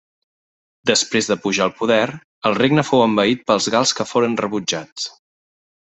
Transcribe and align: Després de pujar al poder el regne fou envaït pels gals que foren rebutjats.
Després 0.91 1.27
de 1.31 1.37
pujar 1.43 1.67
al 1.67 1.75
poder 1.83 2.01
el 2.51 2.57
regne 2.61 2.87
fou 2.89 3.05
envaït 3.05 3.47
pels 3.53 3.71
gals 3.77 3.97
que 4.01 4.11
foren 4.15 4.43
rebutjats. 4.45 5.11